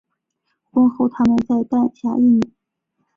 [0.71, 2.53] 婚后他们再诞下一女。